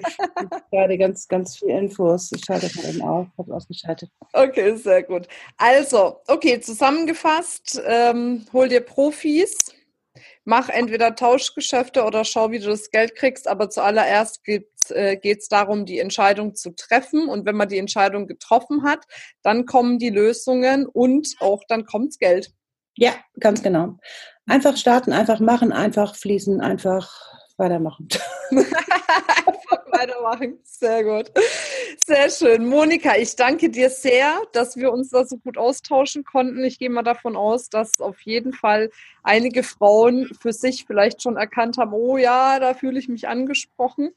gerade 0.70 0.96
ganz, 0.96 1.28
ganz 1.28 1.58
viel 1.58 1.68
Infos. 1.68 2.32
Ich 2.34 2.42
schalte 2.42 2.68
das 2.68 2.76
mal 2.76 2.88
eben 2.88 3.02
auf, 3.02 3.26
habe 3.36 3.54
ausgeschaltet. 3.54 4.10
Okay, 4.32 4.76
sehr 4.76 5.02
gut. 5.02 5.28
Also, 5.58 6.20
okay, 6.26 6.58
zusammengefasst, 6.58 7.82
ähm, 7.86 8.46
hol 8.54 8.68
dir 8.68 8.80
Profis 8.80 9.58
mach 10.44 10.68
entweder 10.68 11.14
Tauschgeschäfte 11.14 12.04
oder 12.04 12.24
schau, 12.24 12.50
wie 12.50 12.58
du 12.58 12.68
das 12.68 12.90
Geld 12.90 13.14
kriegst. 13.14 13.48
Aber 13.48 13.70
zuallererst 13.70 14.44
geht 14.44 14.68
es 14.80 14.90
äh, 14.90 15.36
darum, 15.50 15.86
die 15.86 15.98
Entscheidung 15.98 16.54
zu 16.54 16.74
treffen. 16.74 17.28
Und 17.28 17.46
wenn 17.46 17.56
man 17.56 17.68
die 17.68 17.78
Entscheidung 17.78 18.26
getroffen 18.26 18.82
hat, 18.84 19.04
dann 19.42 19.66
kommen 19.66 19.98
die 19.98 20.10
Lösungen 20.10 20.86
und 20.86 21.28
auch 21.40 21.62
dann 21.68 21.84
kommt's 21.84 22.18
Geld. 22.18 22.52
Ja, 22.96 23.12
ganz 23.40 23.62
genau. 23.62 23.96
Einfach 24.46 24.76
starten, 24.76 25.12
einfach 25.12 25.40
machen, 25.40 25.72
einfach 25.72 26.14
fließen, 26.16 26.60
einfach 26.60 27.10
weitermachen. 27.56 28.08
weitermachen. 29.92 30.58
Sehr 30.62 31.04
gut. 31.04 31.30
Sehr 32.04 32.30
schön. 32.30 32.66
Monika, 32.66 33.16
ich 33.16 33.36
danke 33.36 33.70
dir 33.70 33.90
sehr, 33.90 34.40
dass 34.52 34.76
wir 34.76 34.92
uns 34.92 35.10
da 35.10 35.24
so 35.24 35.36
gut 35.36 35.58
austauschen 35.58 36.24
konnten. 36.24 36.64
Ich 36.64 36.78
gehe 36.78 36.90
mal 36.90 37.02
davon 37.02 37.36
aus, 37.36 37.68
dass 37.68 38.00
auf 38.00 38.20
jeden 38.22 38.52
Fall 38.52 38.90
einige 39.22 39.62
Frauen 39.62 40.30
für 40.40 40.52
sich 40.52 40.84
vielleicht 40.86 41.22
schon 41.22 41.36
erkannt 41.36 41.78
haben, 41.78 41.92
oh 41.92 42.16
ja, 42.16 42.58
da 42.58 42.74
fühle 42.74 42.98
ich 42.98 43.08
mich 43.08 43.28
angesprochen. 43.28 44.12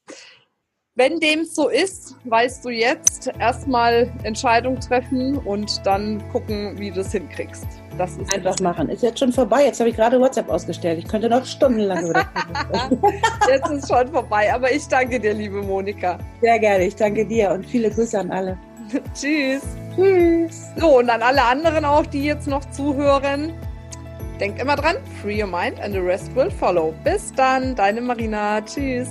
Wenn 0.98 1.20
dem 1.20 1.44
so 1.44 1.68
ist, 1.68 2.16
weißt 2.24 2.64
du 2.64 2.70
jetzt 2.70 3.30
erstmal 3.38 4.10
Entscheidung 4.24 4.80
treffen 4.80 5.38
und 5.40 5.86
dann 5.86 6.24
gucken, 6.32 6.80
wie 6.80 6.90
du 6.90 7.02
es 7.02 7.12
hinkriegst. 7.12 7.68
Das 7.98 8.16
ist 8.16 8.34
einfach 8.34 8.58
machen. 8.62 8.88
Ist 8.88 9.04
jetzt 9.04 9.20
schon 9.20 9.34
vorbei. 9.34 9.66
Jetzt 9.66 9.82
habe 9.82 9.90
ich 9.90 9.98
gerade 9.98 10.18
WhatsApp 10.22 10.50
ausgestellt. 10.50 11.00
Ich 11.00 11.08
könnte 11.10 11.28
noch 11.28 11.46
stundenlang 11.46 12.12
über 12.12 12.25
das 12.72 12.90
Jetzt 13.50 13.70
ist 13.72 13.90
schon 13.90 14.08
vorbei. 14.08 14.54
Aber 14.54 14.72
ich 14.72 14.88
danke 14.88 15.20
dir, 15.20 15.34
liebe 15.34 15.62
Monika. 15.62 16.18
Sehr 16.40 16.60
gerne. 16.60 16.86
Ich 16.86 16.96
danke 16.96 17.25
dir 17.25 17.52
und 17.52 17.66
viele 17.66 17.90
Grüße 17.92 18.18
an 18.18 18.32
alle. 18.32 18.58
Tschüss. 19.14 19.64
Tschüss. 19.98 20.68
So, 20.78 21.00
und 21.00 21.10
an 21.10 21.22
alle 21.22 21.44
anderen 21.44 21.84
auch, 21.84 22.06
die 22.06 22.24
jetzt 22.24 22.48
noch 22.48 22.64
zuhören. 22.72 23.52
Denkt 24.40 24.62
immer 24.62 24.78
dran, 24.78 24.96
free 25.22 25.42
your 25.42 25.50
mind 25.50 25.78
and 25.82 25.94
the 25.94 26.00
rest 26.00 26.34
will 26.38 26.50
follow. 26.52 26.94
Bis 27.04 27.34
dann, 27.34 27.75
deine 27.75 28.00
Marina. 28.00 28.62
Tschüss. 28.62 29.10